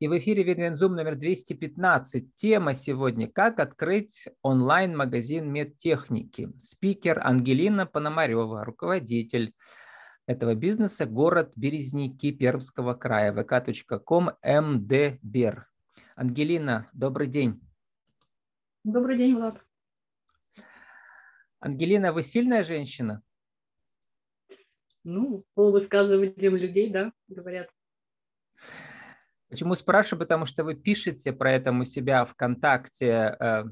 И 0.00 0.06
в 0.06 0.16
эфире 0.16 0.44
Винвензум 0.44 0.94
номер 0.94 1.16
215. 1.16 2.32
Тема 2.36 2.74
сегодня 2.74 3.28
«Как 3.28 3.58
открыть 3.58 4.28
онлайн-магазин 4.42 5.52
медтехники». 5.52 6.52
Спикер 6.56 7.18
Ангелина 7.18 7.84
Пономарева, 7.84 8.64
руководитель 8.64 9.54
этого 10.26 10.54
бизнеса, 10.54 11.04
город 11.04 11.52
Березники 11.56 12.30
Пермского 12.30 12.94
края, 12.94 13.32
vk.com 13.32 14.30
mdber. 14.40 15.62
Ангелина, 16.14 16.88
добрый 16.92 17.26
день. 17.26 17.60
Добрый 18.84 19.18
день, 19.18 19.34
Влад. 19.34 19.60
Ангелина, 21.58 22.12
вы 22.12 22.22
сильная 22.22 22.62
женщина? 22.62 23.20
Ну, 25.02 25.44
по 25.54 25.72
высказываниям 25.72 26.54
людей, 26.54 26.88
да, 26.88 27.12
говорят. 27.26 27.68
Почему 29.48 29.74
спрашиваю? 29.74 30.20
Потому 30.20 30.44
что 30.44 30.64
вы 30.64 30.74
пишете 30.74 31.32
про 31.32 31.52
это 31.52 31.72
у 31.72 31.84
себя 31.84 32.24
ВКонтакте. 32.24 33.36
Э, 33.40 33.64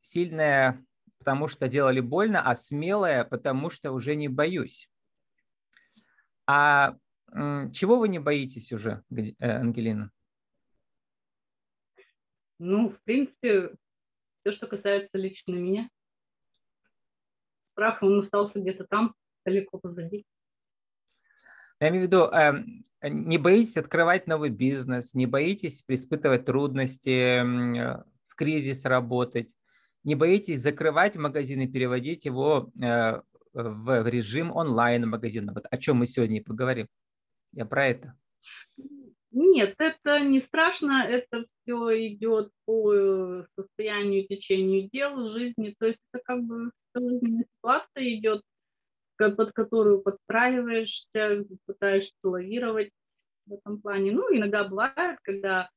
сильная, 0.00 0.84
потому 1.18 1.48
что 1.48 1.68
делали 1.68 2.00
больно, 2.00 2.40
а 2.40 2.54
смелая, 2.56 3.24
потому 3.24 3.70
что 3.70 3.92
уже 3.92 4.14
не 4.14 4.28
боюсь. 4.28 4.88
А 6.46 6.96
чего 7.72 7.98
вы 7.98 8.08
не 8.08 8.18
боитесь 8.18 8.72
уже, 8.72 9.02
э, 9.10 9.32
Ангелина? 9.38 10.10
Ну, 12.58 12.90
в 12.90 13.00
принципе, 13.02 13.74
все, 14.40 14.52
что 14.56 14.66
касается 14.66 15.18
лично 15.18 15.52
меня. 15.52 15.90
Страх, 17.72 18.02
он 18.02 18.24
остался 18.24 18.58
где-то 18.58 18.86
там, 18.86 19.14
далеко 19.44 19.78
позади. 19.78 20.24
Я 21.80 21.90
имею 21.90 22.04
в 22.04 22.06
виду, 22.06 22.24
эм, 22.24 22.82
не 23.02 23.38
боитесь 23.38 23.76
открывать 23.76 24.26
новый 24.26 24.50
бизнес, 24.50 25.14
не 25.14 25.26
боитесь 25.26 25.84
испытывать 25.86 26.44
трудности, 26.44 27.42
в 28.26 28.34
кризис 28.34 28.84
работать, 28.84 29.54
не 30.04 30.14
боитесь 30.14 30.60
закрывать 30.60 31.16
магазин 31.16 31.60
и 31.60 31.68
переводить 31.68 32.24
его 32.24 32.70
э, 32.82 33.20
в 33.52 34.08
режим 34.08 34.50
онлайн-магазина. 34.54 35.52
Вот 35.54 35.66
о 35.70 35.78
чем 35.78 35.98
мы 35.98 36.06
сегодня 36.06 36.38
и 36.38 36.44
поговорим. 36.44 36.88
Я 37.52 37.64
про 37.64 37.86
это. 37.86 38.14
Нет, 39.30 39.74
это 39.78 40.20
не 40.20 40.40
страшно, 40.42 41.06
это 41.06 41.44
все 41.62 42.08
идет 42.08 42.50
по 42.64 42.94
э, 42.94 43.46
состоянию, 43.56 44.26
течению 44.26 44.88
дел 44.90 45.32
жизни, 45.32 45.74
то 45.78 45.86
есть 45.86 45.98
это 46.12 46.22
как 46.24 46.42
бы 46.42 46.70
жизненная 46.94 47.44
ситуация 47.56 48.14
идет, 48.14 48.40
под 49.18 49.52
которую 49.52 50.00
подстраиваешься, 50.00 51.44
пытаешься 51.66 52.12
лавировать 52.22 52.90
в 53.46 53.54
этом 53.54 53.80
плане. 53.80 54.12
Ну, 54.12 54.34
иногда 54.34 54.64
бывает, 54.64 55.18
когда 55.22 55.68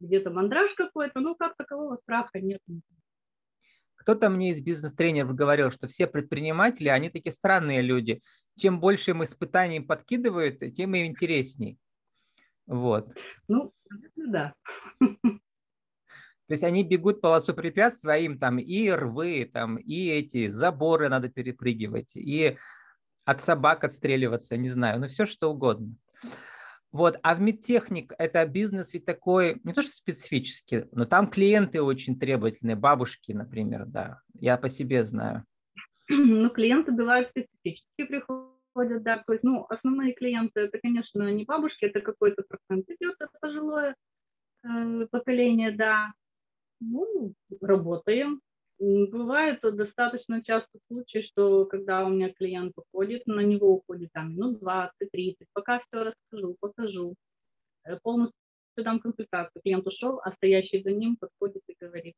где-то 0.00 0.30
мандраж 0.30 0.72
какой-то, 0.74 1.20
ну, 1.20 1.34
как 1.34 1.56
такового 1.56 1.96
страха 2.02 2.40
нет. 2.40 2.60
Кто-то 3.96 4.30
мне 4.30 4.50
из 4.50 4.60
бизнес-тренеров 4.60 5.34
говорил, 5.34 5.70
что 5.70 5.86
все 5.86 6.06
предприниматели, 6.06 6.88
они 6.88 7.08
такие 7.08 7.32
странные 7.32 7.82
люди. 7.82 8.20
Чем 8.56 8.80
больше 8.80 9.12
им 9.12 9.22
испытаний 9.22 9.80
подкидывают, 9.80 10.58
тем 10.74 10.94
им 10.94 11.06
интересней. 11.06 11.78
Вот. 12.66 13.14
Ну, 13.48 13.72
да. 14.16 14.54
То 14.98 16.54
есть 16.54 16.64
они 16.64 16.82
бегут 16.82 17.20
полосу 17.20 17.54
препятствий, 17.54 18.10
а 18.10 18.16
им 18.18 18.38
там 18.38 18.58
и 18.58 18.90
рвы, 18.90 19.48
там, 19.50 19.76
и 19.76 20.08
эти 20.08 20.48
заборы 20.48 21.08
надо 21.08 21.28
перепрыгивать, 21.28 22.16
и 22.16 22.58
от 23.24 23.40
собак 23.40 23.84
отстреливаться, 23.84 24.56
не 24.56 24.68
знаю, 24.68 25.00
ну 25.00 25.06
все 25.06 25.24
что 25.24 25.50
угодно. 25.50 25.94
Вот, 26.90 27.18
а 27.22 27.34
в 27.34 27.40
медтехник 27.40 28.12
это 28.18 28.46
бизнес 28.46 28.92
ведь 28.92 29.06
такой, 29.06 29.58
не 29.64 29.72
то 29.72 29.80
что 29.80 29.92
специфический, 29.92 30.84
но 30.92 31.06
там 31.06 31.26
клиенты 31.26 31.80
очень 31.80 32.18
требовательные, 32.18 32.76
бабушки, 32.76 33.32
например, 33.32 33.86
да, 33.86 34.20
я 34.34 34.58
по 34.58 34.68
себе 34.68 35.02
знаю. 35.02 35.44
Ну, 36.08 36.50
клиенты 36.50 36.92
бывают 36.92 37.30
специфические 37.30 38.06
приходят, 38.06 39.02
да, 39.02 39.22
то 39.26 39.32
есть, 39.32 39.42
ну, 39.42 39.64
основные 39.70 40.12
клиенты, 40.12 40.60
это, 40.60 40.78
конечно, 40.78 41.32
не 41.32 41.44
бабушки, 41.44 41.86
это 41.86 42.00
какой-то 42.02 42.42
процент 42.46 42.90
идет, 42.90 43.14
это 43.18 43.32
пожилое 43.40 43.94
э, 44.64 45.06
поколение, 45.10 45.72
да. 45.72 46.12
Ну, 46.80 47.32
работаем, 47.62 48.40
Бывает 48.78 49.60
достаточно 49.62 50.42
часто 50.42 50.78
случаи, 50.88 51.22
что 51.30 51.66
когда 51.66 52.04
у 52.04 52.10
меня 52.10 52.32
клиент 52.32 52.72
уходит, 52.76 53.26
на 53.26 53.40
него 53.40 53.74
уходит 53.74 54.10
там 54.12 54.34
минут 54.34 54.60
20-30, 54.60 55.36
пока 55.52 55.80
все 55.80 56.04
расскажу, 56.04 56.56
покажу, 56.58 57.14
э, 57.84 57.96
полностью 58.02 58.34
дам 58.76 59.00
консультацию. 59.00 59.62
Клиент 59.62 59.86
ушел, 59.86 60.20
а 60.24 60.32
стоящий 60.32 60.82
за 60.82 60.90
ним 60.90 61.16
подходит 61.16 61.62
и 61.68 61.76
говорит, 61.80 62.14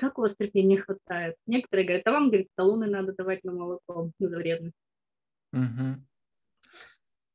как 0.00 0.18
у 0.18 0.22
вас 0.22 0.34
терпения 0.38 0.80
хватает? 0.80 1.36
Некоторые 1.46 1.86
говорят, 1.86 2.06
а 2.06 2.12
вам, 2.12 2.28
говорит, 2.28 2.48
талоны 2.54 2.86
надо 2.86 3.12
давать 3.12 3.44
на 3.44 3.52
молоко 3.52 4.10
за 4.18 4.36
вредность. 4.36 4.76
Угу. 5.52 6.00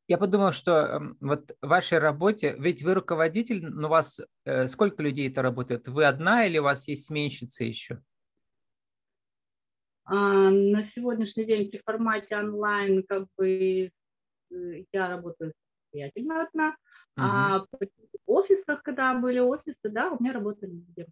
Я 0.09 0.17
подумал, 0.17 0.51
что 0.53 0.71
эм, 0.71 1.17
вот 1.21 1.55
в 1.61 1.67
вашей 1.67 1.99
работе, 1.99 2.55
ведь 2.57 2.81
вы 2.81 2.95
руководитель, 2.95 3.63
но 3.63 3.87
у 3.87 3.91
вас 3.91 4.19
э, 4.43 4.67
сколько 4.67 5.03
людей 5.03 5.29
это 5.29 5.43
работает? 5.43 5.87
Вы 5.87 6.03
одна 6.05 6.47
или 6.47 6.57
у 6.57 6.63
вас 6.63 6.87
есть 6.87 7.05
сменщицы 7.05 7.65
еще? 7.65 8.01
А, 10.05 10.15
на 10.49 10.89
сегодняшний 10.95 11.45
день 11.45 11.71
в 11.71 11.83
формате 11.85 12.35
онлайн 12.35 13.03
как 13.07 13.27
бы 13.37 13.91
э, 14.49 14.83
я 14.91 15.09
работаю 15.09 15.53
самостоятельно 15.91 16.41
одна, 16.41 16.69
угу. 16.69 16.77
а 17.17 17.59
в 17.59 17.77
офисах, 18.25 18.81
когда 18.81 19.13
были 19.13 19.37
офисы, 19.37 19.89
да, 19.91 20.09
у 20.09 20.19
меня 20.19 20.33
работали 20.33 20.71
люди. 20.71 21.05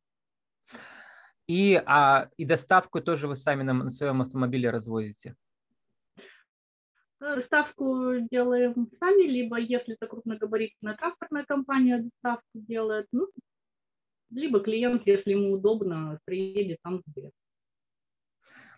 И, 1.45 1.79
а, 1.85 2.31
и 2.35 2.45
доставку 2.45 2.99
тоже 2.99 3.27
вы 3.27 3.35
сами 3.35 3.61
на, 3.61 3.73
на 3.73 3.91
своем 3.91 4.23
автомобиле 4.23 4.71
развозите? 4.71 5.35
Доставку 7.19 8.19
делаем 8.31 8.89
сами, 8.99 9.23
либо 9.23 9.57
если 9.57 9.95
это 9.95 10.07
крупногабаритная 10.07 10.95
транспортная 10.95 11.45
компания 11.45 11.97
доставку 12.03 12.45
делает, 12.53 13.07
ну, 13.11 13.27
либо 14.29 14.59
клиент, 14.59 15.03
если 15.07 15.31
ему 15.31 15.53
удобно, 15.53 16.19
приедет, 16.25 16.79
сам 16.83 17.01
заберет. 17.05 17.33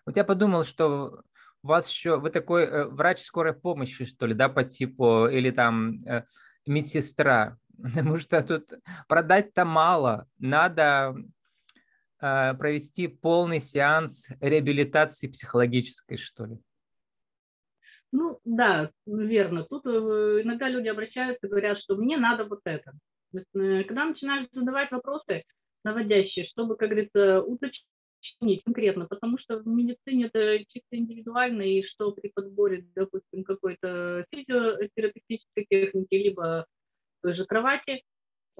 Вот 0.06 0.16
я 0.16 0.24
подумал, 0.24 0.64
что 0.64 1.22
у 1.62 1.68
вас 1.68 1.90
еще, 1.90 2.18
вы 2.18 2.30
такой 2.30 2.62
э, 2.64 2.84
врач 2.86 3.20
скорой 3.20 3.52
помощи, 3.52 4.04
что 4.04 4.26
ли, 4.26 4.34
да, 4.34 4.48
по 4.48 4.64
типу, 4.64 5.26
или 5.28 5.50
там 5.50 6.02
э, 6.06 6.24
медсестра, 6.66 7.58
потому 7.82 8.18
что 8.18 8.42
тут 8.42 8.72
продать-то 9.08 9.64
мало, 9.64 10.26
надо 10.38 11.14
э, 12.20 12.54
провести 12.54 13.08
полный 13.08 13.60
сеанс 13.60 14.28
реабилитации 14.40 15.28
психологической, 15.28 16.16
что 16.16 16.46
ли. 16.46 16.58
Ну, 18.12 18.40
да, 18.44 18.90
верно. 19.06 19.64
Тут 19.64 19.86
э, 19.86 20.40
иногда 20.42 20.68
люди 20.68 20.88
обращаются 20.88 21.46
и 21.46 21.50
говорят, 21.50 21.78
что 21.80 21.96
мне 21.96 22.16
надо 22.16 22.44
вот 22.44 22.60
это. 22.64 22.92
Э, 23.34 23.84
когда 23.84 24.04
начинаешь 24.06 24.48
задавать 24.52 24.90
вопросы 24.90 25.44
наводящие, 25.84 26.46
чтобы, 26.46 26.76
как 26.76 26.88
говорится, 26.90 27.40
уточнить 27.42 28.62
конкретно, 28.64 29.06
потому 29.06 29.38
что 29.38 29.58
в 29.58 29.66
медицине 29.66 30.26
это 30.26 30.58
чисто 30.68 30.96
индивидуально, 30.96 31.62
и 31.62 31.82
что 31.84 32.10
при 32.12 32.28
подборе, 32.28 32.84
допустим, 32.94 33.44
какой-то 33.44 34.26
физиотерапевтической 34.32 35.66
техники, 35.70 36.14
либо 36.14 36.66
той 37.22 37.34
же 37.34 37.44
кровати, 37.46 38.02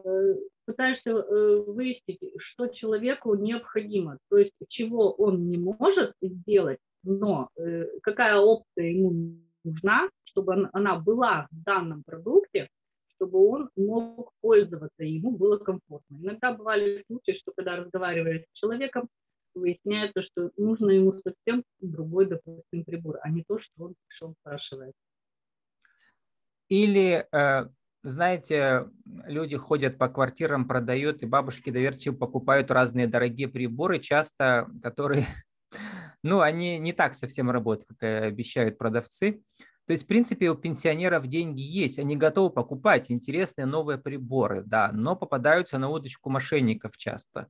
э, 0.05 0.35
пытаешься 0.67 1.13
выяснить, 1.13 2.21
что 2.39 2.69
человеку 2.69 3.35
необходимо, 3.35 4.19
то 4.31 4.39
есть 4.39 4.55
чего 4.69 5.11
он 5.13 5.51
не 5.51 5.59
может 5.59 6.15
сделать, 6.23 6.79
но 7.03 7.49
э, 7.57 7.87
какая 8.03 8.37
опция 8.37 8.87
ему 8.87 9.39
нужна, 9.65 10.09
чтобы 10.25 10.69
она 10.73 10.97
была 10.97 11.49
в 11.51 11.63
данном 11.65 12.03
продукте, 12.05 12.69
чтобы 13.15 13.47
он 13.47 13.71
мог 13.77 14.33
пользоваться, 14.41 15.03
и 15.03 15.13
ему 15.13 15.33
было 15.33 15.59
комфортно. 15.59 16.17
Иногда 16.17 16.53
бывали 16.53 17.05
случаи, 17.07 17.39
что 17.39 17.53
когда 17.55 17.77
разговариваешь 17.77 18.45
с 18.51 18.59
человеком, 18.59 19.09
выясняется, 19.55 20.23
что 20.23 20.51
нужно 20.57 20.91
ему 20.91 21.13
совсем 21.23 21.65
другой, 21.81 22.27
допустим, 22.27 22.85
прибор, 22.85 23.19
а 23.23 23.31
не 23.31 23.43
то, 23.43 23.59
что 23.59 23.85
он 23.85 23.95
пришел 24.07 24.35
спрашивает. 24.41 24.95
Или, 26.69 27.27
э, 27.33 27.67
знаете, 28.03 28.89
люди 29.05 29.57
ходят 29.57 29.99
по 29.99 30.09
квартирам, 30.09 30.69
продают, 30.69 31.23
и 31.23 31.27
бабушки 31.27 31.71
доверчиво 31.71 32.15
покупают 32.15 32.71
разные 32.71 33.09
дорогие 33.09 33.49
приборы, 33.49 33.99
часто 33.99 34.69
которые 34.83 35.27
ну, 36.23 36.41
они 36.41 36.79
не 36.79 36.93
так 36.93 37.15
совсем 37.15 37.51
работают, 37.51 37.89
как 37.99 38.25
обещают 38.25 38.79
продавцы. 38.79 39.43
То 39.87 39.93
есть, 39.93 40.05
в 40.05 40.07
принципе, 40.07 40.51
у 40.51 40.55
пенсионеров 40.55 41.27
деньги 41.27 41.63
есть, 41.63 41.99
они 41.99 42.17
готовы 42.17 42.51
покупать 42.51 43.11
интересные 43.11 43.67
новые 43.67 43.99
приборы, 43.99 44.63
да, 44.63 44.91
но 44.93 45.17
попадаются 45.17 45.79
на 45.79 45.89
удочку 45.89 46.31
мошенников 46.31 46.97
часто. 46.97 47.49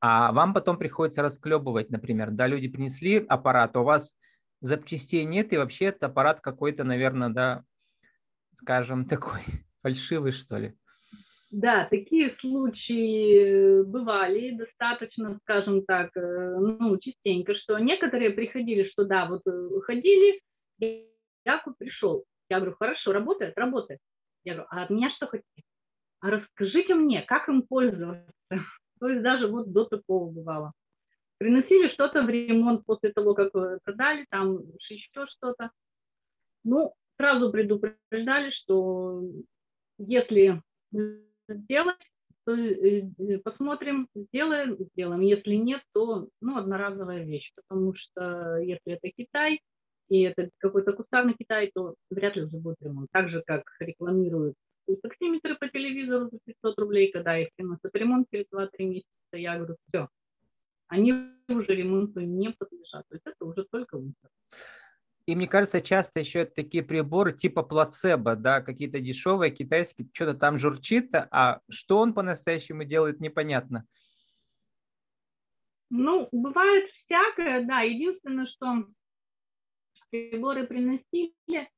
А 0.00 0.30
вам 0.32 0.54
потом 0.54 0.78
приходится 0.78 1.22
расклебывать, 1.22 1.90
например, 1.90 2.30
да, 2.30 2.46
люди 2.46 2.68
принесли 2.68 3.24
аппарат, 3.28 3.74
а 3.76 3.80
у 3.80 3.84
вас 3.84 4.14
запчастей 4.60 5.24
нет, 5.24 5.52
и 5.52 5.56
вообще 5.56 5.86
это 5.86 6.06
аппарат 6.06 6.40
какой-то, 6.40 6.84
наверное, 6.84 7.30
да, 7.30 7.64
скажем, 8.54 9.04
такой 9.08 9.40
фальшивый, 9.82 10.32
что 10.32 10.58
ли? 10.58 10.76
Да, 11.52 11.86
такие 11.90 12.36
случаи 12.40 13.82
бывали 13.84 14.50
достаточно, 14.50 15.38
скажем 15.42 15.84
так, 15.84 16.10
э, 16.16 16.56
ну, 16.58 16.98
частенько, 16.98 17.54
что 17.54 17.78
некоторые 17.78 18.30
приходили, 18.30 18.88
что 18.90 19.04
да, 19.04 19.26
вот 19.26 19.42
э, 19.46 19.68
ходили, 19.84 20.40
я 20.80 21.62
пришел. 21.78 22.24
Я 22.48 22.58
говорю, 22.58 22.76
хорошо, 22.76 23.12
работает, 23.12 23.56
работает. 23.56 24.00
Я 24.44 24.54
говорю, 24.54 24.68
а 24.70 24.82
от 24.82 24.90
меня 24.90 25.10
что 25.10 25.26
хотите? 25.28 25.62
А 26.20 26.30
расскажите 26.30 26.94
мне, 26.94 27.22
как 27.22 27.48
им 27.48 27.62
пользоваться? 27.62 28.32
То 29.00 29.08
есть 29.08 29.22
даже 29.22 29.46
вот 29.46 29.72
до 29.72 29.84
такого 29.84 30.30
бывало. 30.30 30.72
Приносили 31.38 31.92
что-то 31.92 32.22
в 32.22 32.28
ремонт 32.28 32.84
после 32.84 33.12
того, 33.12 33.34
как 33.34 33.52
продали, 33.52 34.26
там 34.30 34.58
еще 34.88 35.26
что-то. 35.36 35.70
Ну, 36.64 36.92
сразу 37.16 37.52
предупреждали, 37.52 38.50
что 38.50 39.22
если 39.98 40.60
сделать, 41.48 41.96
то 42.44 42.54
э, 42.54 43.02
э, 43.18 43.38
посмотрим, 43.38 44.08
сделаем, 44.14 44.76
сделаем. 44.92 45.20
Если 45.20 45.54
нет, 45.54 45.82
то 45.92 46.28
ну, 46.40 46.56
одноразовая 46.56 47.24
вещь, 47.24 47.52
потому 47.56 47.94
что 47.94 48.56
если 48.58 48.92
это 48.92 49.10
Китай, 49.10 49.60
и 50.08 50.22
это 50.22 50.50
какой-то 50.58 50.92
кустарный 50.92 51.34
Китай, 51.34 51.70
то 51.74 51.96
вряд 52.10 52.36
ли 52.36 52.42
уже 52.42 52.56
будет 52.58 52.76
ремонт. 52.80 53.08
Так 53.12 53.28
же, 53.28 53.42
как 53.44 53.64
рекламируют 53.80 54.54
таксиметры 55.02 55.56
по 55.56 55.68
телевизору 55.68 56.30
за 56.30 56.38
500 56.44 56.78
рублей, 56.78 57.10
когда 57.10 57.36
их 57.38 57.48
приносят 57.56 57.92
ремонт 57.94 58.28
через 58.30 58.46
2-3 58.52 58.68
месяца, 58.84 59.08
я 59.32 59.56
говорю, 59.56 59.76
все, 59.88 60.08
они 60.88 61.12
уже 61.48 61.74
ремонту 61.74 62.20
не 62.20 62.50
подлежат. 62.50 63.04
То 63.08 63.14
есть 63.14 63.26
это 63.26 63.44
уже 63.44 63.64
только 63.64 63.98
мусор. 63.98 64.30
И 65.26 65.34
мне 65.34 65.48
кажется, 65.48 65.80
часто 65.80 66.20
еще 66.20 66.44
такие 66.44 66.84
приборы 66.84 67.32
типа 67.32 67.64
плацебо, 67.64 68.36
да, 68.36 68.60
какие-то 68.60 69.00
дешевые 69.00 69.50
китайские, 69.50 70.08
что-то 70.12 70.34
там 70.34 70.58
журчит, 70.58 71.12
а 71.32 71.60
что 71.68 71.98
он 71.98 72.14
по-настоящему 72.14 72.84
делает, 72.84 73.20
непонятно. 73.20 73.84
Ну, 75.90 76.28
бывает 76.30 76.88
всякое, 76.90 77.64
да. 77.64 77.80
Единственное, 77.80 78.46
что 78.46 78.86
приборы 80.10 80.66
приносили, 80.66 81.32
э, 81.48 81.68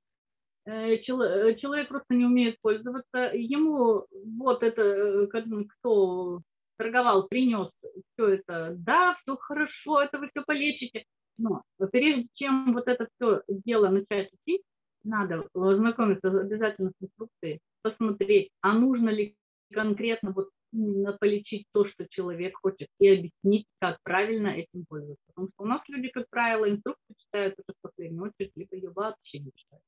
э, 0.66 0.98
человек 1.04 1.88
просто 1.88 2.14
не 2.14 2.26
умеет 2.26 2.60
пользоваться. 2.60 3.30
Ему 3.34 4.06
вот 4.38 4.62
это, 4.62 5.26
кто 5.26 6.42
торговал, 6.76 7.28
принес 7.28 7.70
все 8.12 8.28
это, 8.34 8.74
да, 8.76 9.16
все 9.22 9.36
хорошо, 9.36 10.02
это 10.02 10.18
вы 10.18 10.28
все 10.28 10.42
полечите. 10.44 11.04
Но 11.38 11.62
прежде 11.90 12.28
чем 12.34 12.72
вот 12.74 12.88
это 12.88 13.08
все 13.14 13.42
дело 13.48 13.88
начать 13.88 14.30
учить, 14.32 14.62
надо 15.04 15.48
ознакомиться 15.54 16.28
обязательно 16.28 16.90
с 16.90 17.02
инструкцией, 17.02 17.60
посмотреть, 17.82 18.50
а 18.60 18.74
нужно 18.74 19.08
ли 19.10 19.36
конкретно 19.72 20.32
вот 20.32 20.50
именно 20.72 21.12
полечить 21.12 21.66
то, 21.72 21.88
что 21.88 22.06
человек 22.08 22.56
хочет, 22.60 22.88
и 22.98 23.08
объяснить, 23.08 23.66
как 23.80 23.98
правильно 24.02 24.48
этим 24.48 24.84
пользоваться. 24.86 25.22
Потому 25.28 25.48
что 25.48 25.62
у 25.62 25.66
нас 25.66 25.80
люди, 25.88 26.08
как 26.08 26.28
правило, 26.28 26.68
инструкции 26.68 27.14
читают 27.18 27.54
это 27.58 27.72
в 27.72 27.80
последнюю 27.80 28.24
очередь, 28.24 28.52
либо 28.54 28.76
ее 28.76 28.90
вообще 28.90 29.38
не 29.38 29.52
читают. 29.54 29.84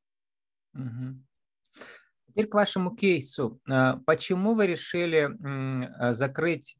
Угу. 0.74 1.86
Теперь 2.28 2.46
к 2.46 2.54
вашему 2.54 2.94
кейсу. 2.94 3.60
А, 3.68 3.98
почему 4.06 4.54
вы 4.54 4.68
решили 4.68 5.28
а, 5.28 6.12
закрыть 6.14 6.76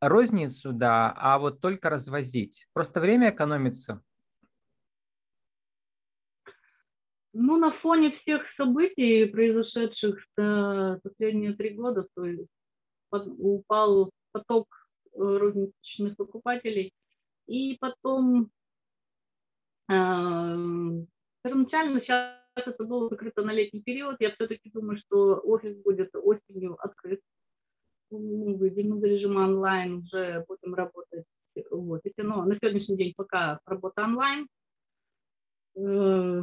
розницу, 0.00 0.72
да, 0.72 1.12
а 1.16 1.38
вот 1.38 1.60
только 1.60 1.90
развозить? 1.90 2.66
Просто 2.72 3.00
время 3.00 3.30
экономится? 3.30 4.02
Ну, 7.32 7.56
на 7.56 7.72
фоне 7.80 8.18
всех 8.22 8.42
событий, 8.56 9.26
произошедших 9.26 10.18
за 10.36 10.98
последние 11.02 11.52
три 11.54 11.70
года, 11.70 12.06
то 12.14 12.24
есть 12.24 12.48
упал 13.10 14.10
поток 14.32 14.66
э, 15.12 15.18
розничных 15.18 16.16
покупателей. 16.16 16.92
И 17.46 17.76
потом 17.80 18.50
э, 19.88 21.06
первоначально 21.42 22.00
сейчас 22.00 22.38
это 22.56 22.84
было 22.84 23.08
закрыто 23.08 23.42
на 23.42 23.52
летний 23.52 23.82
период. 23.82 24.16
Я 24.20 24.32
все-таки 24.32 24.70
думаю, 24.70 24.98
что 24.98 25.40
офис 25.44 25.76
будет 25.82 26.14
осенью 26.14 26.76
открыт. 26.84 27.20
Выйдем 28.10 28.98
из 28.98 29.02
режима 29.02 29.40
онлайн, 29.40 29.98
уже 29.98 30.44
будем 30.48 30.74
работать 30.74 31.24
в 31.70 31.90
офисе. 31.90 32.22
Но 32.22 32.44
на 32.44 32.56
сегодняшний 32.56 32.96
день 32.96 33.12
пока 33.16 33.60
работа 33.66 34.04
онлайн. 34.04 34.46
Э, 35.76 36.42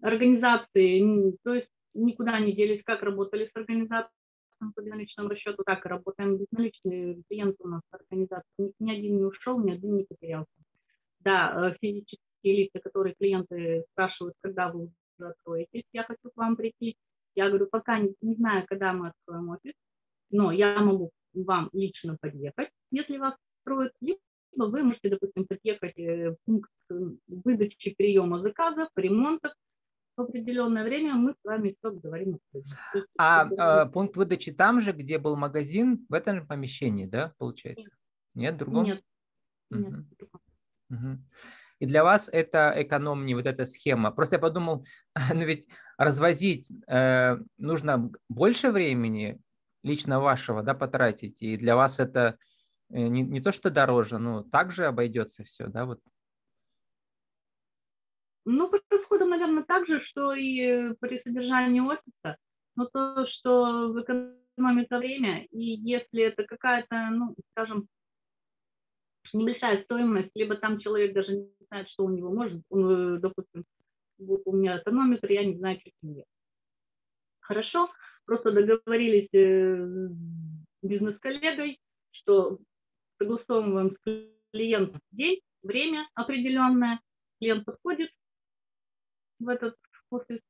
организации, 0.00 1.36
то 1.44 1.54
есть 1.54 1.68
никуда 1.94 2.40
не 2.40 2.52
делись, 2.52 2.82
как 2.84 3.02
работали 3.02 3.46
с 3.46 3.56
организацией 3.56 4.10
по 4.74 4.80
безналичному 4.80 5.28
расчету, 5.28 5.62
так 5.64 5.84
и 5.84 5.88
работаем 5.88 6.36
безналичные 6.36 7.22
клиенты 7.28 7.62
у 7.64 7.68
нас 7.68 7.82
организации. 7.90 8.46
Ни, 8.58 8.72
ни 8.78 8.92
один 8.92 9.16
не 9.18 9.24
ушел, 9.24 9.58
ни 9.60 9.70
один 9.70 9.96
не 9.96 10.04
потерялся. 10.04 10.50
Да, 11.20 11.70
э, 11.70 11.76
физические 11.80 12.18
лица, 12.42 12.80
которые 12.80 13.14
клиенты 13.14 13.84
спрашивают, 13.92 14.34
когда 14.40 14.70
вы 14.70 14.90
откроетесь, 15.18 15.84
я 15.92 16.02
хочу 16.02 16.30
к 16.30 16.36
вам 16.36 16.56
прийти. 16.56 16.96
Я 17.34 17.48
говорю, 17.48 17.66
пока 17.66 17.98
не, 17.98 18.14
не 18.20 18.34
знаю, 18.34 18.64
когда 18.66 18.92
мы 18.92 19.08
откроем 19.08 19.48
офис, 19.50 19.74
но 20.32 20.50
я 20.50 20.80
могу 20.80 21.10
вам 21.34 21.70
лично 21.72 22.16
подъехать, 22.20 22.70
если 22.90 23.18
вас 23.18 23.34
строят, 23.60 23.92
либо 24.00 24.18
вы 24.56 24.82
можете, 24.82 25.08
допустим, 25.08 25.46
подъехать 25.46 25.98
э, 25.98 26.30
в 26.30 26.36
пункт 26.44 26.70
выдачи 27.28 27.94
приема 27.96 28.40
заказов, 28.40 28.88
ремонтов, 28.96 29.52
в 30.16 30.22
определенное 30.22 30.84
время 30.84 31.14
мы 31.14 31.32
с 31.32 31.44
вами 31.44 31.74
все 31.78 31.90
говорим. 31.90 32.38
А 33.16 33.48
э, 33.86 33.90
пункт 33.90 34.16
выдачи 34.16 34.52
там 34.52 34.80
же, 34.80 34.92
где 34.92 35.18
был 35.18 35.36
магазин, 35.36 36.04
в 36.08 36.14
этом 36.14 36.40
же 36.40 36.46
помещении, 36.46 37.06
да, 37.06 37.32
получается? 37.38 37.90
Нет, 38.34 38.54
в 38.54 38.58
другом? 38.58 38.84
Нет. 38.84 39.02
Нет. 39.70 40.04
Угу. 40.90 41.18
И 41.78 41.86
для 41.86 42.04
вас 42.04 42.28
это 42.30 42.74
экономнее, 42.76 43.36
вот 43.36 43.46
эта 43.46 43.64
схема. 43.64 44.12
Просто 44.12 44.36
я 44.36 44.40
подумал, 44.40 44.84
ну 45.34 45.44
ведь 45.44 45.66
развозить 45.96 46.70
э, 46.88 47.38
нужно 47.56 48.10
больше 48.28 48.70
времени 48.70 49.40
лично 49.82 50.20
вашего, 50.20 50.62
да, 50.62 50.74
потратить. 50.74 51.42
И 51.42 51.56
для 51.56 51.76
вас 51.76 52.00
это 52.00 52.38
э, 52.90 52.98
не, 53.08 53.22
не 53.22 53.40
то, 53.40 53.52
что 53.52 53.70
дороже, 53.70 54.18
но 54.18 54.42
также 54.42 54.86
обойдется 54.86 55.44
все, 55.44 55.66
да, 55.66 55.86
вот. 55.86 56.00
Ну, 58.44 58.68
наверное, 59.32 59.64
так 59.64 59.86
же, 59.86 60.00
что 60.06 60.34
и 60.34 60.94
при 61.00 61.20
содержании 61.22 61.80
офиса, 61.80 62.36
но 62.76 62.86
то, 62.86 63.26
что 63.26 64.00
экономится 64.00 64.98
время, 64.98 65.44
и 65.46 65.60
если 65.60 66.22
это 66.22 66.44
какая-то, 66.44 67.08
ну, 67.10 67.34
скажем, 67.52 67.88
небольшая 69.32 69.82
стоимость, 69.84 70.30
либо 70.34 70.56
там 70.56 70.78
человек 70.78 71.14
даже 71.14 71.32
не 71.32 71.48
знает, 71.68 71.88
что 71.90 72.04
у 72.04 72.10
него 72.10 72.30
может, 72.32 72.62
он, 72.68 73.20
допустим, 73.20 73.64
вот 74.18 74.42
у 74.44 74.52
меня 74.52 74.78
тонометр, 74.80 75.30
я 75.30 75.44
не 75.44 75.56
знаю, 75.56 75.80
что 75.80 75.90
с 75.90 76.02
ним 76.02 76.24
Хорошо, 77.40 77.90
просто 78.24 78.52
договорились 78.52 79.28
э, 79.32 80.08
бизнес-коллегой, 80.82 81.78
что 82.10 82.58
согласовываем 83.18 83.96
с 84.04 84.28
клиентом 84.52 85.00
день, 85.10 85.40
время 85.62 86.08
определенное, 86.14 87.00
клиент 87.40 87.64
подходит, 87.64 88.10
в 89.38 89.48
этот 89.48 89.76
офис, 90.10 90.40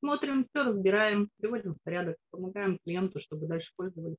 смотрим, 0.00 0.46
все 0.50 0.64
разбираем, 0.64 1.30
приводим 1.38 1.74
в 1.74 1.82
порядок, 1.82 2.16
помогаем 2.30 2.78
клиенту, 2.84 3.20
чтобы 3.20 3.46
дальше 3.46 3.70
пользовались. 3.76 4.16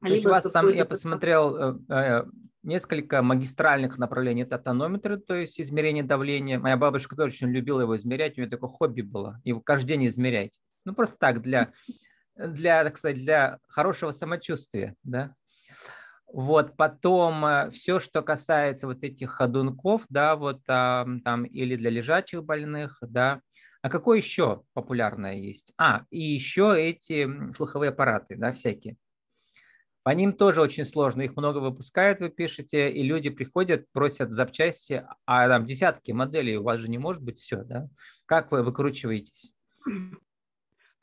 То 0.00 0.08
есть 0.08 0.26
у 0.26 0.30
вас 0.30 0.44
сам, 0.44 0.70
я 0.70 0.84
посмотрел, 0.84 1.56
э, 1.56 1.78
э, 1.88 2.24
несколько 2.62 3.22
магистральных 3.22 3.98
направлений. 3.98 4.42
Это 4.42 4.58
тонометры, 4.58 5.18
то 5.18 5.34
есть 5.34 5.58
измерение 5.60 6.02
давления. 6.02 6.58
Моя 6.58 6.76
бабушка 6.76 7.16
тоже 7.16 7.32
очень 7.34 7.48
любила 7.48 7.80
его 7.80 7.96
измерять, 7.96 8.36
у 8.36 8.40
нее 8.40 8.50
такое 8.50 8.68
хобби 8.68 9.00
было, 9.00 9.40
его 9.44 9.60
каждый 9.60 9.88
день 9.88 10.06
измерять. 10.06 10.60
Ну, 10.84 10.94
просто 10.94 11.16
так, 11.18 11.40
для, 11.42 11.72
для, 12.36 12.84
так 12.84 12.98
сказать, 12.98 13.16
для 13.16 13.58
хорошего 13.68 14.10
самочувствия, 14.10 14.94
да. 15.02 15.34
Вот, 16.26 16.76
потом 16.76 17.46
э, 17.46 17.70
все, 17.70 18.00
что 18.00 18.20
касается 18.22 18.88
вот 18.88 19.04
этих 19.04 19.30
ходунков, 19.30 20.04
да, 20.08 20.34
вот 20.34 20.64
там, 20.64 21.20
там 21.20 21.44
или 21.44 21.76
для 21.76 21.90
лежачих 21.90 22.42
больных, 22.42 22.98
да. 23.02 23.40
А 23.82 23.88
какое 23.88 24.18
еще 24.18 24.62
популярное 24.72 25.34
есть? 25.34 25.72
А, 25.78 26.04
и 26.10 26.18
еще 26.20 26.74
эти 26.76 27.52
слуховые 27.52 27.90
аппараты, 27.90 28.36
да, 28.36 28.50
всякие. 28.50 28.96
По 30.02 30.10
ним 30.10 30.32
тоже 30.32 30.60
очень 30.60 30.84
сложно, 30.84 31.22
их 31.22 31.36
много 31.36 31.58
выпускают, 31.58 32.20
вы 32.20 32.30
пишете, 32.30 32.90
и 32.90 33.02
люди 33.02 33.30
приходят, 33.30 33.86
просят 33.92 34.34
запчасти, 34.34 35.06
а 35.26 35.48
там 35.48 35.64
десятки 35.64 36.12
моделей, 36.12 36.56
у 36.56 36.62
вас 36.62 36.80
же 36.80 36.88
не 36.88 36.98
может 36.98 37.22
быть 37.22 37.38
все, 37.38 37.62
да? 37.62 37.88
Как 38.26 38.50
вы 38.50 38.62
выкручиваетесь? 38.62 39.54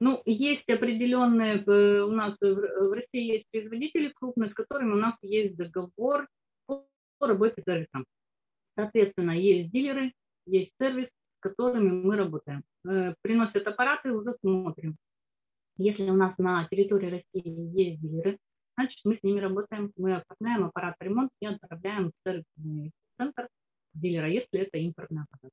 Ну, 0.02 0.20
есть 0.26 0.68
определенные, 0.68 1.62
у 2.04 2.12
нас 2.12 2.36
в 2.42 2.92
России 2.92 3.34
есть 3.34 3.46
производители 3.52 4.12
крупные, 4.16 4.50
с 4.50 4.54
которыми 4.56 4.94
у 4.94 4.96
нас 4.96 5.14
есть 5.22 5.56
договор 5.56 6.28
по 6.66 6.88
работе 7.20 7.62
с 7.62 7.66
сервисом. 7.66 8.06
Соответственно, 8.76 9.40
есть 9.40 9.72
дилеры, 9.72 10.12
есть 10.48 10.72
сервис, 10.82 11.06
с 11.06 11.42
которыми 11.42 11.92
мы 11.92 12.16
работаем. 12.16 12.64
Э, 12.84 13.14
приносят 13.22 13.68
аппараты, 13.68 14.12
уже 14.12 14.34
смотрим. 14.42 14.96
Если 15.78 16.10
у 16.10 16.16
нас 16.16 16.36
на 16.40 16.68
территории 16.72 17.12
России 17.12 17.80
есть 17.80 18.02
дилеры, 18.02 18.40
значит, 18.76 19.00
мы 19.04 19.18
с 19.18 19.24
ними 19.24 19.40
работаем, 19.40 19.92
мы 19.98 20.16
оформляем 20.16 20.66
аппарат 20.66 20.96
ремонт 21.00 21.30
и 21.42 21.46
отправляем 21.46 22.10
в 22.10 22.14
сервисный 22.28 22.92
центр 23.20 23.50
дилера, 23.94 24.28
если 24.28 24.62
это 24.62 24.80
импортный 24.80 25.26
аппарат. 25.30 25.52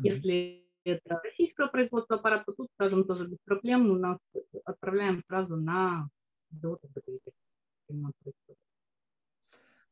Если 0.00 0.66
это 0.84 1.20
российское 1.62 1.68
производство 1.68 2.16
аппарата, 2.16 2.52
тут, 2.52 2.68
скажем, 2.74 3.04
тоже 3.04 3.26
без 3.26 3.38
проблем 3.44 3.90
у 3.90 3.94
нас 3.94 4.18
отправляем 4.64 5.22
сразу 5.28 5.56
на 5.56 6.08
завод 6.50 6.80
То 6.82 8.02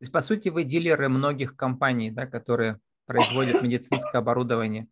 есть, 0.00 0.12
по 0.12 0.20
сути, 0.20 0.48
вы 0.48 0.64
дилеры 0.64 1.08
многих 1.08 1.56
компаний, 1.56 2.10
да, 2.10 2.26
которые 2.26 2.80
производят 3.06 3.62
медицинское 3.62 4.18
оборудование. 4.18 4.88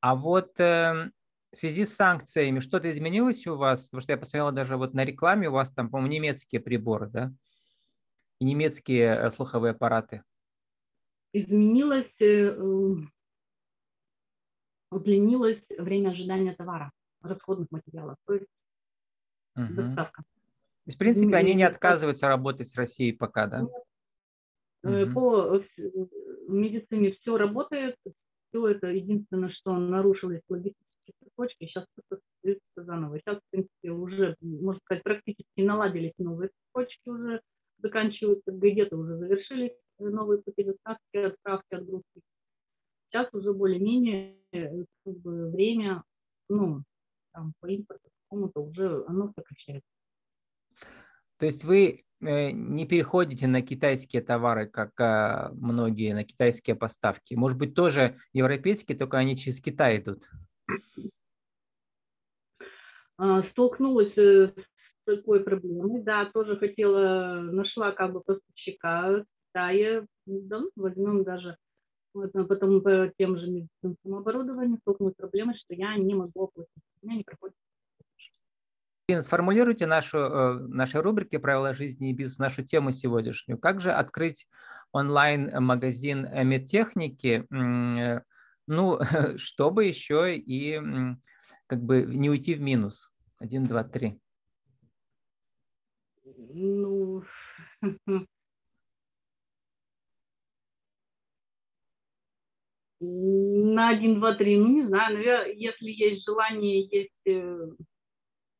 А 0.00 0.14
вот 0.16 0.58
э, 0.58 1.10
в 1.52 1.56
связи 1.56 1.84
с 1.84 1.94
санкциями 1.94 2.60
что-то 2.60 2.90
изменилось 2.90 3.46
у 3.46 3.56
вас? 3.56 3.84
Потому 3.84 4.00
что 4.00 4.12
я 4.12 4.18
посмотрела 4.18 4.52
даже 4.52 4.76
вот 4.76 4.94
на 4.94 5.04
рекламе 5.04 5.48
у 5.48 5.52
вас 5.52 5.70
там, 5.70 5.90
по-моему, 5.90 6.12
немецкие 6.12 6.60
приборы, 6.60 7.08
да? 7.08 7.32
И 8.40 8.44
немецкие 8.44 9.04
э, 9.04 9.30
слуховые 9.30 9.70
аппараты. 9.72 10.24
Изменилось 11.32 12.12
э, 12.20 12.56
удлинилось 14.92 15.62
время 15.78 16.10
ожидания 16.10 16.54
товара, 16.54 16.92
расходных 17.22 17.70
материалов, 17.70 18.16
то 18.26 18.34
есть 18.34 18.46
угу. 19.56 19.74
доставка. 19.74 20.22
То 20.22 20.88
есть, 20.88 20.96
в 20.96 20.98
принципе, 20.98 21.36
они 21.36 21.54
не 21.54 21.62
отказываются 21.62 22.28
работать 22.28 22.68
с 22.68 22.76
Россией 22.76 23.12
пока, 23.12 23.46
да? 23.46 23.62
Угу. 24.82 25.12
По 25.14 25.62
медицине 26.48 27.12
все 27.12 27.36
работает, 27.36 27.96
все 28.48 28.68
это 28.68 28.88
единственное, 28.88 29.50
что 29.50 29.76
нарушилось 29.76 30.42
логистические 30.48 31.14
цепочки, 31.24 31.66
сейчас 31.66 31.86
это 31.96 32.20
заново. 32.76 33.18
Сейчас, 33.20 33.38
в 33.38 33.50
принципе, 33.50 33.90
уже, 33.90 34.36
можно 34.40 34.80
сказать, 34.84 35.02
практически 35.04 35.60
наладились 35.60 36.12
новые 36.18 36.50
цепочки 36.50 37.08
уже, 37.08 37.40
заканчиваются, 37.78 38.50
где-то 38.52 38.96
уже 38.96 39.16
завершились 39.16 39.72
новые 39.98 40.42
пути 40.42 40.64
доставки, 40.64 41.16
отправки, 41.16 41.74
отгрузки 41.74 42.11
Сейчас 43.12 43.28
уже 43.34 43.52
более-менее 43.52 44.38
э, 44.52 44.84
как 45.04 45.18
бы, 45.18 45.50
время, 45.50 46.02
ну, 46.48 46.82
там, 47.32 47.52
по 47.60 47.66
импорту 47.66 48.08
какому-то 48.24 48.60
уже 48.60 49.04
оно 49.06 49.30
сокращается. 49.36 49.86
То 51.36 51.44
есть 51.44 51.64
вы 51.64 52.04
э, 52.22 52.52
не 52.52 52.86
переходите 52.86 53.46
на 53.46 53.60
китайские 53.60 54.22
товары, 54.22 54.66
как 54.66 54.98
а, 54.98 55.50
многие, 55.52 56.14
на 56.14 56.24
китайские 56.24 56.74
поставки. 56.74 57.34
Может 57.34 57.58
быть, 57.58 57.74
тоже 57.74 58.16
европейские, 58.32 58.96
только 58.96 59.18
они 59.18 59.36
через 59.36 59.60
Китай 59.60 59.98
идут. 59.98 60.30
А, 63.18 63.42
столкнулась 63.50 64.16
э, 64.16 64.54
с 64.56 65.04
такой 65.04 65.44
проблемой, 65.44 66.02
да, 66.02 66.30
тоже 66.32 66.56
хотела, 66.56 67.42
нашла 67.42 67.92
как 67.92 68.12
бы 68.14 68.22
поставщика 68.22 69.10
в 69.10 69.24
Китае, 69.48 70.06
да, 70.24 70.62
возьмем 70.76 71.24
даже 71.24 71.58
вот, 72.14 72.34
а 72.34 72.44
потом 72.44 72.82
по 72.82 73.12
тем 73.18 73.38
же 73.38 73.46
медицинским 73.48 74.14
оборудованием 74.14 74.78
столкнулась 74.78 75.14
с 75.14 75.16
проблемой, 75.16 75.56
что 75.56 75.74
я 75.74 75.96
не 75.96 76.14
могу 76.14 76.44
оплатить. 76.44 76.72
У 77.02 77.06
меня 77.06 77.16
не 77.18 77.24
проходит. 77.24 77.56
Сформулируйте 79.20 79.86
нашу, 79.86 80.18
э, 80.18 80.58
наши 80.68 81.00
рубрики 81.00 81.36
«Правила 81.36 81.74
жизни 81.74 82.10
и 82.10 82.14
бизнес», 82.14 82.38
нашу 82.38 82.64
тему 82.64 82.92
сегодняшнюю. 82.92 83.58
Как 83.58 83.80
же 83.80 83.90
открыть 83.90 84.48
онлайн-магазин 84.92 86.28
медтехники, 86.46 87.46
э, 87.50 88.20
ну, 88.66 88.98
чтобы 89.36 89.84
еще 89.84 90.36
и 90.36 90.80
как 91.66 91.82
бы 91.82 92.04
не 92.04 92.30
уйти 92.30 92.54
в 92.54 92.60
минус? 92.60 93.12
Один, 93.38 93.66
два, 93.66 93.84
три. 93.84 94.20
Ну, 96.24 97.24
на 103.02 103.90
один, 103.90 104.20
два, 104.20 104.34
три, 104.34 104.56
ну 104.56 104.68
не 104.68 104.86
знаю, 104.86 105.14
наверное, 105.14 105.52
если 105.52 105.90
есть 105.90 106.24
желание, 106.24 106.86
есть, 106.86 107.26
э, 107.26 107.68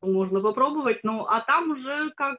можно 0.00 0.40
попробовать, 0.40 0.98
ну 1.04 1.24
а 1.26 1.40
там 1.42 1.70
уже 1.70 2.10
как, 2.16 2.38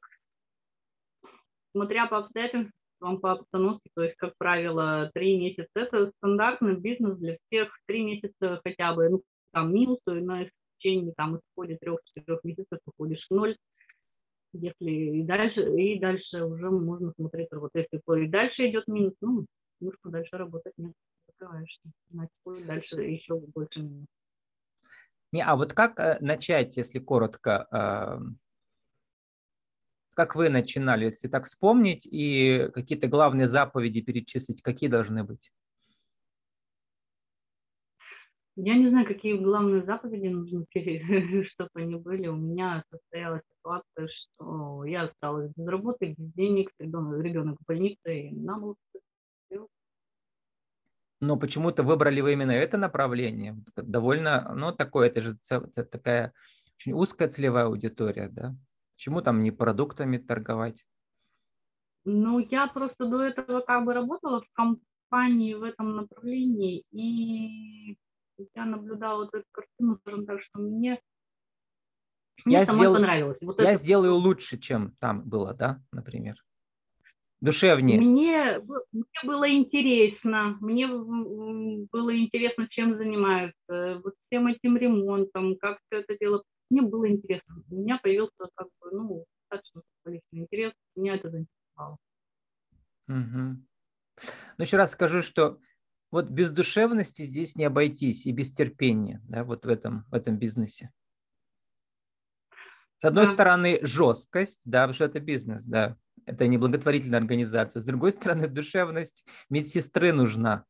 смотря 1.71 2.07
по 2.07 2.17
обстоятельствам, 2.17 3.19
по 3.21 3.31
обстановке, 3.31 3.89
то 3.95 4.03
есть, 4.03 4.17
как 4.17 4.33
правило, 4.37 5.11
три 5.13 5.37
месяца 5.37 5.69
это 5.75 6.11
стандартный 6.17 6.75
бизнес 6.75 7.17
для 7.17 7.37
всех, 7.45 7.69
три 7.87 8.03
месяца 8.03 8.59
хотя 8.65 8.93
бы, 8.93 9.09
ну 9.09 9.21
там 9.51 9.73
минусы, 9.73 10.01
но 10.05 10.43
в 10.43 10.49
течение 10.77 11.13
там 11.15 11.37
исходит 11.39 11.79
трех-четырех 11.79 12.43
месяцев 12.43 12.79
уходишь 12.85 13.25
в 13.29 13.33
ноль, 13.33 13.55
если 14.51 14.91
и 14.91 15.23
дальше, 15.23 15.61
и 15.61 15.99
дальше 15.99 16.43
уже 16.43 16.69
можно 16.69 17.13
смотреть, 17.15 17.47
вот 17.51 17.71
если 17.73 18.01
и 18.23 18.27
дальше 18.27 18.69
идет 18.69 18.87
минус, 18.87 19.13
ну, 19.21 19.45
нужно 19.79 20.11
дальше 20.11 20.37
работать 20.37 20.73
нет 20.77 20.93
значит, 21.47 22.67
дальше 22.67 22.95
еще 23.01 23.39
больше 23.39 23.81
минус. 23.81 24.07
Не, 25.31 25.43
а 25.43 25.55
вот 25.55 25.73
как 25.73 25.99
э, 25.99 26.17
начать, 26.21 26.77
если 26.77 26.99
коротко, 26.99 27.67
а, 27.71 28.19
как 30.13 30.35
вы 30.35 30.49
начинали, 30.49 31.05
если 31.05 31.27
так 31.27 31.45
вспомнить, 31.45 32.05
и 32.05 32.69
какие-то 32.73 33.07
главные 33.07 33.47
заповеди 33.47 34.01
перечислить, 34.01 34.61
какие 34.61 34.89
должны 34.89 35.23
быть? 35.23 35.51
Я 38.55 38.75
не 38.75 38.89
знаю, 38.89 39.07
какие 39.07 39.35
главные 39.35 39.83
заповеди 39.83 40.27
нужны, 40.27 40.67
чтобы 41.53 41.71
они 41.73 41.95
были. 41.95 42.27
У 42.27 42.35
меня 42.35 42.83
состоялась 42.91 43.41
ситуация, 43.57 44.07
что 44.07 44.83
я 44.85 45.05
осталась 45.05 45.51
без 45.55 45.67
работы, 45.67 46.13
без 46.15 46.31
денег, 46.33 46.69
ребенок, 46.77 47.23
ребенок 47.23 47.57
в 47.59 47.65
больнице, 47.65 48.19
и 48.19 48.35
нам 48.35 48.61
было 48.61 48.75
но 51.23 51.37
почему-то 51.37 51.83
выбрали 51.83 52.21
вы 52.21 52.33
именно 52.33 52.51
это 52.51 52.77
направление. 52.77 53.55
Довольно, 53.75 54.53
ну, 54.55 54.71
такое, 54.71 55.07
это 55.07 55.21
же 55.21 55.37
такая 55.91 56.33
очень 56.77 56.93
узкая 56.93 57.29
целевая 57.29 57.65
аудитория, 57.65 58.29
да? 58.29 58.55
Почему 58.95 59.21
там 59.21 59.41
не 59.41 59.51
продуктами 59.51 60.17
торговать? 60.17 60.85
Ну, 62.05 62.39
я 62.39 62.67
просто 62.67 63.05
до 63.05 63.23
этого 63.23 63.61
как 63.61 63.85
бы 63.85 63.93
работала 63.93 64.41
в 64.41 64.49
компании 64.53 65.53
в 65.53 65.63
этом 65.63 65.95
направлении, 65.95 66.83
и 66.91 67.97
я 68.55 68.65
наблюдала 68.65 69.29
эту 69.31 69.43
картину, 69.51 69.97
скажем 70.01 70.25
так, 70.25 70.41
что 70.41 70.59
мне, 70.59 70.99
мне 72.43 72.57
я 72.57 72.65
сдел... 72.65 72.93
понравилось. 72.93 73.37
Вот 73.41 73.61
я 73.61 73.71
это... 73.71 73.79
сделаю 73.79 74.15
лучше, 74.15 74.57
чем 74.57 74.91
там 74.99 75.23
было, 75.23 75.53
да, 75.53 75.81
например? 75.91 76.35
Душевнее? 77.43 77.99
Мне, 77.99 78.59
мне 78.91 79.03
было 79.23 79.51
интересно, 79.51 80.57
мне 80.61 80.87
было 80.87 82.17
интересно, 82.17 82.67
чем 82.69 82.97
занимаются, 82.97 84.01
вот 84.03 84.13
всем 84.25 84.47
этим 84.47 84.77
ремонтом, 84.77 85.57
как 85.57 85.79
все 85.85 86.01
это 86.01 86.17
дело. 86.17 86.43
Мне 86.69 86.81
было 86.81 87.07
интересно. 87.07 87.61
У 87.69 87.75
меня 87.75 87.99
появился 88.01 88.47
как 88.55 88.67
бы, 88.81 88.91
ну, 88.91 89.25
достаточно 89.49 89.81
интерес, 90.31 90.73
меня 90.95 91.15
это 91.15 91.29
заинтересовало. 91.29 91.97
Угу. 93.09 93.57
Ну, 94.57 94.63
еще 94.63 94.77
раз 94.77 94.91
скажу, 94.91 95.21
что 95.21 95.59
вот 96.11 96.29
без 96.29 96.51
душевности 96.51 97.23
здесь 97.23 97.55
не 97.55 97.65
обойтись 97.65 98.25
и 98.25 98.31
без 98.31 98.53
терпения, 98.53 99.21
да, 99.27 99.43
вот 99.43 99.65
в 99.65 99.69
этом, 99.69 100.05
в 100.09 100.13
этом 100.13 100.37
бизнесе. 100.37 100.91
С 102.97 103.05
одной 103.05 103.27
да. 103.27 103.33
стороны, 103.33 103.79
жесткость, 103.81 104.61
да, 104.65 104.83
потому 104.83 104.93
что 104.93 105.05
это 105.05 105.19
бизнес, 105.19 105.65
да, 105.65 105.97
это 106.25 106.47
не 106.47 106.57
благотворительная 106.57 107.19
организация. 107.19 107.79
С 107.79 107.85
другой 107.85 108.11
стороны, 108.11 108.47
душевность 108.49 109.25
медсестры 109.49 110.13
нужна. 110.13 110.65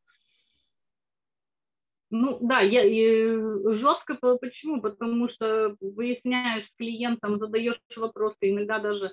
Ну 2.10 2.38
да, 2.42 2.62
я, 2.62 2.84
я 2.84 3.40
жестко 3.80 4.16
почему? 4.40 4.82
Потому 4.82 5.30
что 5.30 5.76
выясняешь 5.82 6.68
с 6.68 6.76
клиентом, 6.78 7.40
задаешь 7.40 7.80
вопросы, 7.96 8.38
иногда 8.42 8.78
даже, 8.78 9.12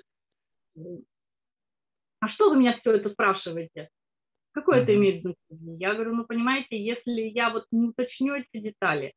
а 2.19 2.29
что 2.29 2.51
вы 2.51 2.57
меня 2.57 2.77
все 2.79 2.93
это 2.93 3.09
спрашиваете? 3.09 3.89
Какое 4.51 4.81
это 4.81 4.93
имеет 4.93 5.21
значение? 5.21 5.77
Я 5.79 5.95
говорю, 5.95 6.13
ну 6.13 6.25
понимаете, 6.25 6.79
если 6.79 7.21
я 7.21 7.49
вот 7.49 7.65
не 7.71 7.87
уточню 7.87 8.35
эти 8.35 8.61
детали, 8.61 9.13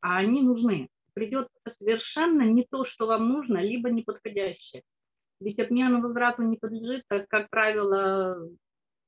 а 0.00 0.18
они 0.18 0.42
нужны, 0.42 0.88
придет 1.14 1.48
совершенно 1.78 2.42
не 2.42 2.64
то, 2.70 2.84
что 2.84 3.06
вам 3.06 3.28
нужно, 3.28 3.58
либо 3.58 3.90
неподходящее. 3.90 4.82
Ведь 5.40 5.58
отмену 5.58 6.00
возврату 6.00 6.42
не 6.42 6.56
подлежит, 6.56 7.04
так 7.08 7.28
как 7.28 7.50
правило 7.50 8.38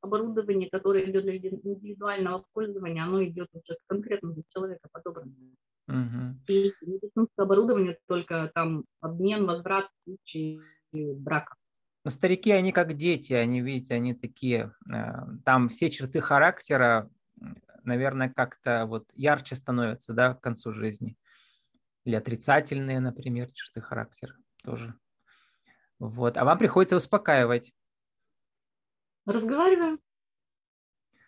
оборудование, 0.00 0.68
которое 0.70 1.10
идет 1.10 1.24
для 1.24 1.36
индивидуального 1.36 2.44
пользования, 2.52 3.02
оно 3.02 3.24
идет 3.24 3.48
уже 3.52 3.78
конкретно 3.86 4.32
для 4.32 4.42
человека 4.54 4.88
подобранное. 4.92 5.54
Uh-huh. 5.88 6.34
И 6.48 6.72
медицинское 6.82 7.42
оборудование 7.42 7.98
только 8.06 8.50
там 8.54 8.84
обмен, 9.00 9.46
возврат 9.46 9.86
в 9.86 10.04
случае 10.04 10.60
брака. 10.92 11.54
Но 12.04 12.10
старики, 12.10 12.50
они 12.50 12.72
как 12.72 12.94
дети, 12.94 13.32
они, 13.32 13.60
видите, 13.60 13.94
они 13.94 14.14
такие, 14.14 14.72
э, 14.90 15.12
там 15.44 15.68
все 15.68 15.90
черты 15.90 16.20
характера, 16.20 17.10
наверное, 17.84 18.28
как-то 18.28 18.86
вот 18.86 19.10
ярче 19.14 19.56
становятся, 19.56 20.12
да, 20.12 20.34
к 20.34 20.40
концу 20.40 20.72
жизни. 20.72 21.16
или 22.04 22.14
отрицательные, 22.14 23.00
например, 23.00 23.50
черты 23.52 23.82
характера 23.82 24.34
тоже. 24.64 24.94
Вот. 25.98 26.36
А 26.36 26.44
вам 26.44 26.58
приходится 26.58 26.96
успокаивать. 26.96 27.72
Разговариваем, 29.26 29.98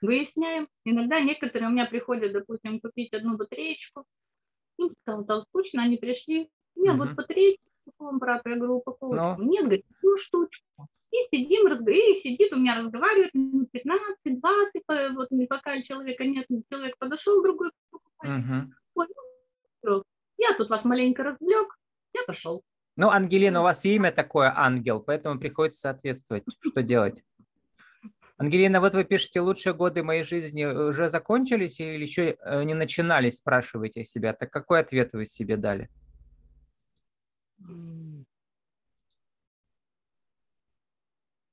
выясняем. 0.00 0.68
Иногда 0.84 1.20
некоторые 1.20 1.68
у 1.68 1.72
меня 1.72 1.86
приходят, 1.86 2.32
допустим, 2.32 2.80
купить 2.80 3.12
одну 3.12 3.36
батареечку. 3.36 4.04
Им 4.78 4.94
стало, 5.02 5.22
стало 5.24 5.44
скучно, 5.48 5.82
они 5.82 5.96
пришли. 5.96 6.48
Меня 6.76 6.92
угу. 6.92 7.04
вот 7.04 7.12
батареечка, 7.12 7.62
какому 7.84 8.18
брату? 8.18 8.48
Я 8.48 8.56
говорю, 8.56 8.76
упаковочку. 8.76 9.22
Но... 9.22 9.36
Нет, 9.44 9.64
говорит, 9.64 9.84
ну 10.02 10.16
штучку. 10.18 10.88
И 11.10 11.16
сидим, 11.36 11.66
разговариваем, 11.66 12.22
сидит, 12.22 12.52
у 12.52 12.56
меня 12.56 12.76
разговаривает 12.76 13.34
минут 13.34 13.70
15, 13.72 14.40
20, 14.40 15.16
вот 15.16 15.28
пока 15.48 15.82
человека 15.82 16.24
нет, 16.24 16.46
человек 16.70 16.96
подошел, 16.98 17.42
другой 17.42 17.70
покупает. 17.90 18.44
Угу. 18.44 19.04
ну, 19.82 20.02
я 20.38 20.56
тут 20.56 20.70
вас 20.70 20.84
маленько 20.84 21.24
развлек, 21.24 21.76
я 22.14 22.22
пошел. 22.26 22.62
Ну, 22.96 23.08
Ангелина, 23.08 23.60
у 23.60 23.62
вас 23.62 23.84
имя 23.84 24.12
такое 24.12 24.52
ангел, 24.54 25.00
поэтому 25.00 25.38
приходится 25.38 25.80
соответствовать. 25.80 26.44
Что 26.60 26.82
делать? 26.82 27.22
Ангелина, 28.36 28.80
вот 28.80 28.94
вы 28.94 29.04
пишете, 29.04 29.40
лучшие 29.40 29.74
годы 29.74 30.02
моей 30.02 30.22
жизни 30.22 30.64
уже 30.64 31.10
закончились 31.10 31.78
или 31.78 32.02
еще 32.02 32.38
э, 32.40 32.62
не 32.64 32.72
начинались, 32.72 33.36
спрашиваете 33.36 34.02
себя. 34.02 34.32
Так 34.32 34.50
какой 34.50 34.80
ответ 34.80 35.12
вы 35.12 35.26
себе 35.26 35.58
дали? 35.58 35.90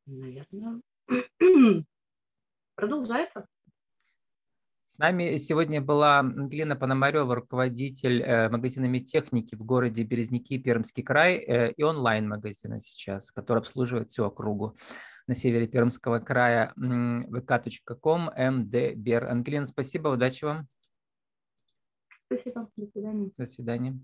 Наверное, 0.06 0.82
продолжается. 2.76 3.46
С 4.98 5.00
нами 5.00 5.38
сегодня 5.38 5.80
была 5.80 6.22
Ангелина 6.22 6.76
Пономарева, 6.76 7.36
руководитель 7.36 8.20
э, 8.24 8.50
магазинами 8.50 8.98
техники 8.98 9.54
в 9.54 9.64
городе 9.64 10.02
Березники, 10.02 10.58
Пермский 10.58 11.04
край 11.04 11.36
э, 11.36 11.72
и 11.74 11.84
онлайн-магазина 11.84 12.82
сейчас, 12.82 13.30
который 13.30 13.60
обслуживает 13.60 14.10
всю 14.10 14.24
округу 14.24 14.76
на 15.28 15.36
севере 15.36 15.68
Пермского 15.68 16.18
края 16.18 16.74
vk.com 16.76 18.30
mdber. 18.30 19.26
Ангелина, 19.26 19.68
спасибо, 19.68 20.08
удачи 20.08 20.46
вам. 20.46 20.68
Спасибо, 22.26 22.68
до 22.76 22.88
свидания. 22.88 23.32
До 23.38 23.46
свидания. 23.46 24.00